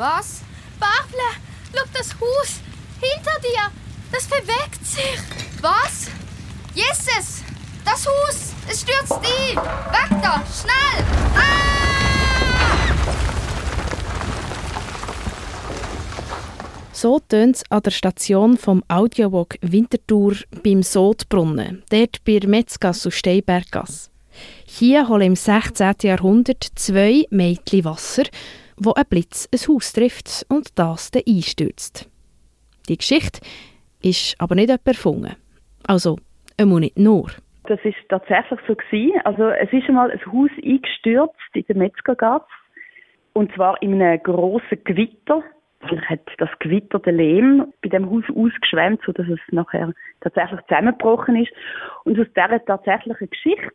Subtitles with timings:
[0.00, 0.40] Was?
[0.78, 1.36] Barbara,
[1.74, 2.60] schau das Haus
[3.02, 3.70] hinter dir.
[4.10, 5.20] Das bewegt sich.
[5.60, 6.06] Was?
[6.74, 7.42] Jesus!
[7.84, 8.54] Das Haus!
[8.66, 9.56] Es stürzt ein!
[9.56, 10.42] Weg da!
[10.58, 11.04] Schnell!
[11.36, 11.90] Ah!
[16.94, 23.12] So tönt es an der Station vom Audiowog Winterthur beim Sodbrunnen, dort bei Metzgas und
[23.12, 24.09] Steinberggasse.
[24.78, 25.94] Hier holen im 16.
[26.08, 28.22] Jahrhundert zwei Mädchen Wasser,
[28.76, 32.08] wo ein Blitz ein Haus trifft und das dann einstürzt.
[32.88, 33.40] Die Geschichte
[34.00, 35.34] ist aber nicht erfunden.
[35.88, 36.18] Also,
[36.56, 37.30] einmal nicht nur.
[37.64, 39.20] Das ist tatsächlich so gewesen.
[39.24, 42.46] Also es ist einmal ein Haus eingestürzt in der Metzgergasse
[43.32, 45.42] und zwar in einem grossen Gewitter.
[45.80, 51.42] Vielleicht hat das Gewitter den Lehm bei dem Haus ausgeschwemmt, sodass es nachher tatsächlich zusammengebrochen
[51.42, 51.52] ist.
[52.04, 53.72] Und aus dieser tatsächlichen Geschichte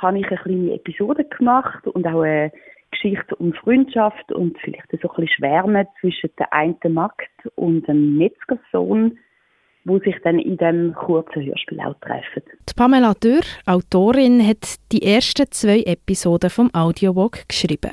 [0.00, 2.52] habe ich eine kleine Episode gemacht und auch eine
[2.90, 8.16] Geschichte um Freundschaft und vielleicht so ein bisschen Schwärme zwischen der einen Magd und dem
[8.16, 9.18] Metzgersohn,
[9.84, 12.42] wo sich dann in dem kurzen Hörspiel auch treffen.
[12.68, 17.92] Die Pamela Dürr, Autorin, hat die ersten zwei Episoden vom Audiowalk geschrieben.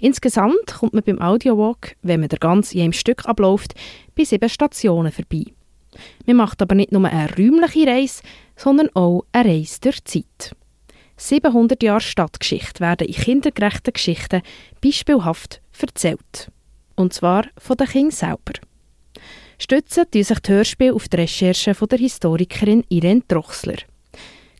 [0.00, 3.74] Insgesamt kommt man beim Audiowalk, wenn man der ganz in einem Stück abläuft,
[4.16, 5.44] bei sieben Stationen vorbei.
[6.26, 8.22] Man macht aber nicht nur eine räumliche Reise,
[8.56, 10.56] sondern auch eine Reise durch die Zeit.
[11.20, 14.42] 700 Jahre Stadtgeschichte werden in kindergerechten Geschichten
[14.82, 16.50] beispielhaft erzählt.
[16.96, 18.52] Und zwar von den Kindern selber.
[19.58, 23.76] Stützen die sich die Hörspiele auf die Recherchen von der Historikerin Irene Trochsler.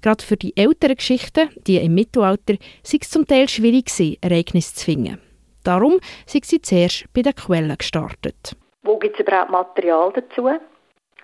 [0.02, 4.74] Gerade für die älteren Geschichten, die im Mittelalter, sei es zum Teil schwierig gewesen, Ereignisse
[4.74, 5.18] zu finden.
[5.64, 8.56] Darum sind sie zuerst bei den Quellen gestartet.
[8.82, 10.48] Wo gibt es überhaupt Material dazu?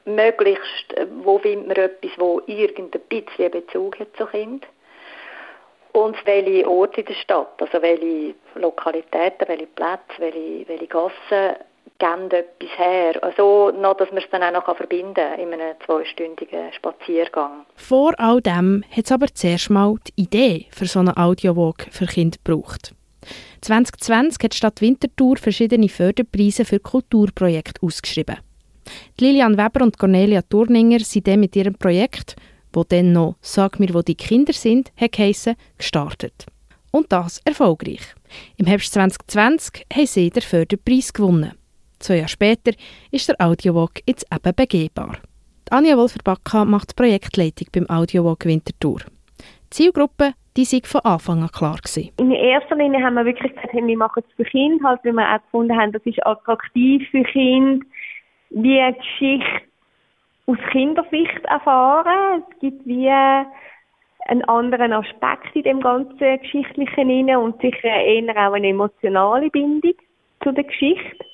[0.07, 4.67] Möglichst, äh, wo findet man etwas, wo irgendein bisschen Bezug hat zu Kind?
[5.97, 11.57] Und welche Orte in der Stadt, also welche Lokalitäten, welche Plätze, welche, welche Gassen
[11.99, 13.25] geben etwas her.
[13.25, 17.65] Also dass man es dann auch noch verbinden kann in einem zweistündigen Spaziergang.
[17.77, 22.05] Vor all dem hat es aber zuerst mal die Idee für so einen Audiowalk für
[22.05, 22.93] Kinder gebraucht.
[23.63, 28.37] 2020 hat die Stadt Winterthur verschiedene Förderpreise für Kulturprojekte ausgeschrieben.
[29.19, 32.37] Die Lilian Weber und Cornelia Turninger sind dann mit ihrem Projekt,
[32.73, 36.47] wo dann noch «Sag mir, wo die Kinder sind», geheissen, gestartet.
[36.91, 38.15] Und das erfolgreich.
[38.57, 41.53] Im Herbst 2020 haben sie den Förderpreis gewonnen.
[41.99, 42.73] Zwei Jahre später
[43.11, 45.19] ist der Audiowalk jetzt eben begehbar.
[45.71, 49.01] Anja Wolfer-Backa macht die Projektleitung beim Audiowalk Winterthur.
[49.39, 52.11] Die Zielgruppe die sind von Anfang an klar gewesen.
[52.19, 55.35] In erster Linie haben wir wirklich gesagt, wir machen es für Kinder, halt, weil wir
[55.35, 57.85] auch gefunden haben, das ist attraktiv für Kinder,
[58.51, 59.63] wie eine Geschichte
[60.47, 62.43] aus Kindersicht erfahren.
[62.51, 68.55] Es gibt wie einen anderen Aspekt in dem ganzen Geschichtlichen inne und sicher eher auch
[68.55, 69.95] eine emotionale Bindung
[70.43, 71.25] zu der Geschichte.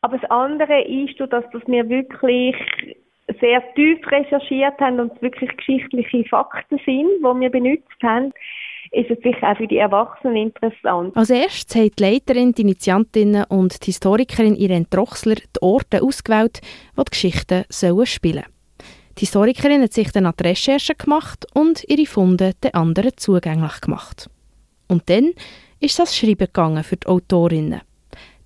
[0.00, 2.56] Aber das andere ist, dass wir wirklich
[3.40, 8.32] sehr tief recherchiert haben und es wirklich geschichtliche Fakten sind, die wir benutzt haben,
[8.92, 11.16] ist es sicher auch für die Erwachsenen interessant.
[11.16, 16.60] Als erstes haben die Leiterin, die Initiantinnen und die Historikerin Irene Trochsler die Orte ausgewählt,
[16.94, 18.44] wo die Geschichten sollen spielen
[19.18, 23.80] Die Historikerin hat sich dann an die Recherche gemacht und ihre Funde den anderen zugänglich
[23.80, 24.28] gemacht.
[24.88, 25.30] Und dann
[25.80, 27.80] ist das Schreiben gegangen für die Autorinnen.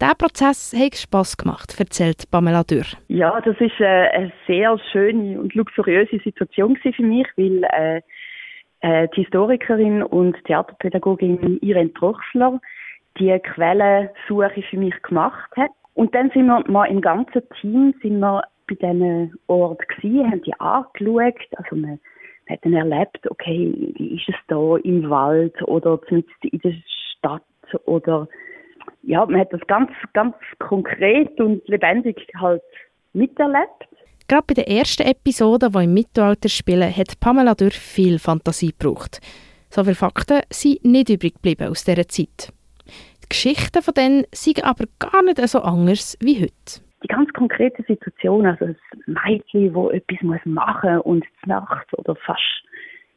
[0.00, 2.84] Der Prozess hat Spass gemacht, erzählt Pamela Dürr.
[3.08, 7.64] Ja, das ist äh, eine sehr schöne und luxuriöse Situation für mich, weil
[8.86, 12.60] äh, die Historikerin und Theaterpädagogin Irene Trochsler
[13.18, 15.70] die Quellensuche für mich gemacht hat.
[15.94, 20.42] Und dann sind wir mal im ganzen Team sind wir bei diesen Ort gewesen, haben
[20.42, 21.98] die angeschaut, also man
[22.48, 26.74] hat dann erlebt, okay, wie ist es da im Wald oder in der
[27.16, 27.42] Stadt
[27.86, 28.28] oder
[29.02, 32.62] ja, man hat das ganz, ganz konkret und lebendig halt
[33.14, 33.88] miterlebt.
[34.28, 39.20] Gerade bei den ersten Episoden, die im Mittelalter spielen, hat Pamela Dürr viel Fantasie gebraucht.
[39.70, 42.52] So viele Fakten sind nicht übrig geblieben aus dieser Zeit.
[43.22, 46.82] Die Geschichten von denen sind aber gar nicht so anders wie heute.
[47.04, 52.42] Die ganz konkrete Situation, also ein Mädchen, das etwas machen muss und nachts oder fast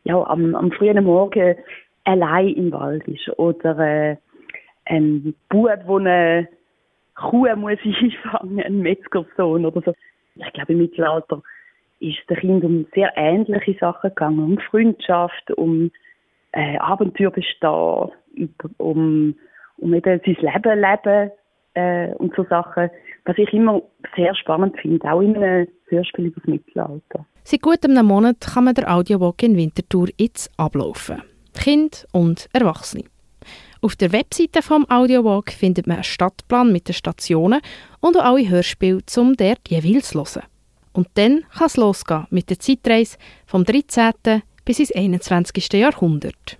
[0.03, 1.55] ja, am, am frühen Morgen
[2.03, 4.17] allein im Wald ist oder äh,
[4.85, 6.47] ein Bub, der eine
[7.15, 9.93] Kuh muss einfangen, ein Metzgersohn oder so.
[10.35, 11.41] Ich glaube, im Mittelalter
[11.99, 15.91] ist der Kind um sehr ähnliche Sachen gegangen, um Freundschaft, um
[16.53, 18.11] äh, Abenteuerbestehen,
[18.77, 19.35] um,
[19.77, 21.31] um eben sein Leben leben
[21.73, 22.89] äh, und so Sachen,
[23.25, 23.81] was ich immer
[24.15, 27.25] sehr spannend finde, auch in einem Hörspiel über das Mittelalter.
[27.43, 31.21] Seit gut einem Monat kann man der Audiowalk in Winterthur jetzt ablaufen.
[31.53, 33.03] Kind und Erwachsene.
[33.81, 37.61] Auf der Webseite vom Audiowalk findet man einen Stadtplan mit den Stationen
[38.01, 40.43] und auch alle Hörspiele, um dort jeweils zu hören.
[40.91, 44.41] Und dann kann es losgehen mit der Zeitreise vom 13.
[44.65, 45.71] bis ins 21.
[45.73, 46.57] Jahrhundert.